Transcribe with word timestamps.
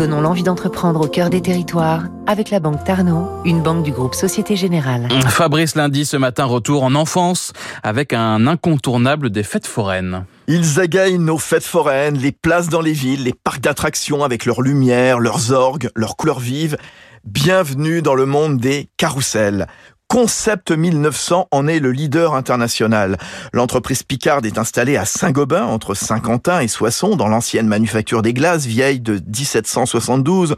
Donnons 0.00 0.22
l'envie 0.22 0.42
d'entreprendre 0.42 1.02
au 1.02 1.08
cœur 1.08 1.28
des 1.28 1.42
territoires 1.42 2.04
avec 2.26 2.48
la 2.48 2.58
Banque 2.58 2.82
Tarno, 2.84 3.28
une 3.44 3.60
banque 3.60 3.82
du 3.82 3.92
groupe 3.92 4.14
Société 4.14 4.56
Générale. 4.56 5.06
Fabrice 5.28 5.74
Lundi, 5.74 6.06
ce 6.06 6.16
matin, 6.16 6.46
retour 6.46 6.84
en 6.84 6.94
enfance 6.94 7.52
avec 7.82 8.14
un 8.14 8.46
incontournable 8.46 9.28
des 9.28 9.42
fêtes 9.42 9.66
foraines. 9.66 10.24
Ils 10.48 10.80
agaillent 10.80 11.18
nos 11.18 11.36
fêtes 11.36 11.66
foraines, 11.66 12.16
les 12.16 12.32
places 12.32 12.70
dans 12.70 12.80
les 12.80 12.94
villes, 12.94 13.24
les 13.24 13.34
parcs 13.34 13.60
d'attractions 13.60 14.24
avec 14.24 14.46
leurs 14.46 14.62
lumières, 14.62 15.20
leurs 15.20 15.52
orgues, 15.52 15.90
leurs 15.94 16.16
couleurs 16.16 16.40
vives. 16.40 16.78
Bienvenue 17.26 18.00
dans 18.00 18.14
le 18.14 18.24
monde 18.24 18.56
des 18.56 18.88
carousels. 18.96 19.66
Concept 20.10 20.72
1900 20.72 21.46
en 21.52 21.68
est 21.68 21.78
le 21.78 21.92
leader 21.92 22.34
international. 22.34 23.16
L'entreprise 23.52 24.02
Picard 24.02 24.40
est 24.44 24.58
installée 24.58 24.96
à 24.96 25.04
Saint-Gobain, 25.04 25.62
entre 25.62 25.94
Saint-Quentin 25.94 26.58
et 26.58 26.66
Soissons, 26.66 27.14
dans 27.14 27.28
l'ancienne 27.28 27.68
manufacture 27.68 28.20
des 28.20 28.34
glaces, 28.34 28.66
vieille 28.66 28.98
de 28.98 29.22
1772. 29.24 30.56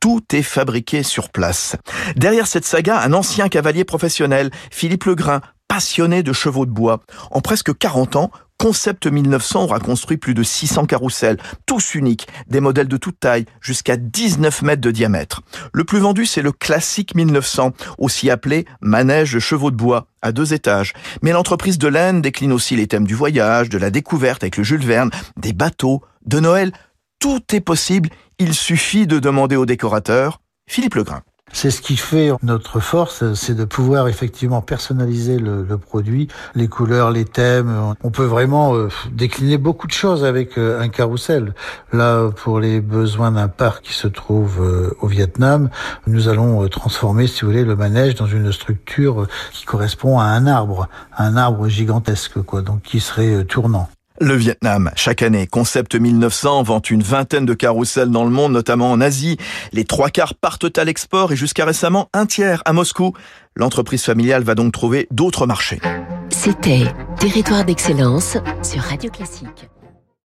Tout 0.00 0.20
est 0.34 0.42
fabriqué 0.42 1.02
sur 1.02 1.30
place. 1.30 1.76
Derrière 2.14 2.46
cette 2.46 2.66
saga, 2.66 3.00
un 3.00 3.14
ancien 3.14 3.48
cavalier 3.48 3.84
professionnel, 3.84 4.50
Philippe 4.70 5.04
Legrain, 5.04 5.40
passionné 5.66 6.22
de 6.22 6.34
chevaux 6.34 6.66
de 6.66 6.70
bois. 6.70 7.00
En 7.30 7.40
presque 7.40 7.74
40 7.74 8.16
ans, 8.16 8.30
Concept 8.60 9.06
1900 9.06 9.62
aura 9.62 9.80
construit 9.80 10.18
plus 10.18 10.34
de 10.34 10.42
600 10.42 10.84
carrousels, 10.84 11.38
tous 11.64 11.94
uniques, 11.94 12.28
des 12.46 12.60
modèles 12.60 12.88
de 12.88 12.98
toute 12.98 13.18
taille, 13.18 13.46
jusqu'à 13.62 13.96
19 13.96 14.60
mètres 14.60 14.82
de 14.82 14.90
diamètre. 14.90 15.40
Le 15.72 15.82
plus 15.84 15.98
vendu, 15.98 16.26
c'est 16.26 16.42
le 16.42 16.52
classique 16.52 17.14
1900, 17.14 17.72
aussi 17.96 18.28
appelé 18.28 18.66
manège 18.82 19.32
de 19.32 19.38
chevaux 19.38 19.70
de 19.70 19.76
bois, 19.76 20.08
à 20.20 20.32
deux 20.32 20.52
étages. 20.52 20.92
Mais 21.22 21.32
l'entreprise 21.32 21.78
de 21.78 21.88
laine 21.88 22.20
décline 22.20 22.52
aussi 22.52 22.76
les 22.76 22.86
thèmes 22.86 23.06
du 23.06 23.14
voyage, 23.14 23.70
de 23.70 23.78
la 23.78 23.88
découverte 23.88 24.42
avec 24.42 24.58
le 24.58 24.62
Jules 24.62 24.84
Verne, 24.84 25.10
des 25.38 25.54
bateaux, 25.54 26.02
de 26.26 26.38
Noël. 26.38 26.70
Tout 27.18 27.40
est 27.54 27.60
possible, 27.60 28.10
il 28.38 28.52
suffit 28.52 29.06
de 29.06 29.18
demander 29.18 29.56
au 29.56 29.64
décorateur 29.64 30.42
Philippe 30.68 30.96
Legrain. 30.96 31.22
C'est 31.52 31.70
ce 31.70 31.82
qui 31.82 31.96
fait 31.96 32.30
notre 32.42 32.80
force, 32.80 33.34
c'est 33.34 33.54
de 33.54 33.64
pouvoir 33.64 34.08
effectivement 34.08 34.62
personnaliser 34.62 35.38
le, 35.38 35.62
le, 35.62 35.78
produit, 35.78 36.28
les 36.54 36.68
couleurs, 36.68 37.10
les 37.10 37.24
thèmes. 37.24 37.94
On 38.02 38.10
peut 38.10 38.24
vraiment 38.24 38.74
euh, 38.74 38.88
décliner 39.12 39.58
beaucoup 39.58 39.86
de 39.86 39.92
choses 39.92 40.24
avec 40.24 40.56
euh, 40.58 40.80
un 40.80 40.88
carrousel. 40.88 41.54
Là, 41.92 42.30
pour 42.30 42.60
les 42.60 42.80
besoins 42.80 43.32
d'un 43.32 43.48
parc 43.48 43.84
qui 43.84 43.92
se 43.92 44.08
trouve 44.08 44.62
euh, 44.62 44.96
au 45.00 45.06
Vietnam, 45.06 45.70
nous 46.06 46.28
allons 46.28 46.66
transformer, 46.68 47.26
si 47.26 47.42
vous 47.42 47.48
voulez, 47.48 47.64
le 47.64 47.76
manège 47.76 48.14
dans 48.14 48.26
une 48.26 48.52
structure 48.52 49.26
qui 49.52 49.64
correspond 49.64 50.18
à 50.18 50.24
un 50.24 50.46
arbre, 50.46 50.88
un 51.18 51.36
arbre 51.36 51.68
gigantesque, 51.68 52.40
quoi, 52.42 52.62
donc 52.62 52.82
qui 52.82 53.00
serait 53.00 53.44
tournant. 53.44 53.88
Le 54.22 54.34
Vietnam, 54.34 54.90
chaque 54.96 55.22
année, 55.22 55.46
Concept 55.46 55.94
1900 55.94 56.62
vend 56.62 56.80
une 56.80 57.02
vingtaine 57.02 57.46
de 57.46 57.54
carrousels 57.54 58.10
dans 58.10 58.24
le 58.24 58.30
monde, 58.30 58.52
notamment 58.52 58.92
en 58.92 59.00
Asie. 59.00 59.38
Les 59.72 59.84
trois 59.86 60.10
quarts 60.10 60.34
partent 60.34 60.76
à 60.76 60.84
l'export 60.84 61.32
et 61.32 61.36
jusqu'à 61.36 61.64
récemment 61.64 62.10
un 62.12 62.26
tiers 62.26 62.60
à 62.66 62.74
Moscou. 62.74 63.14
L'entreprise 63.56 64.04
familiale 64.04 64.42
va 64.42 64.54
donc 64.54 64.74
trouver 64.74 65.08
d'autres 65.10 65.46
marchés. 65.46 65.80
C'était 66.28 66.84
Territoire 67.18 67.64
d'excellence 67.64 68.36
sur 68.62 68.82
Radio 68.82 69.10
Classique. 69.10 69.70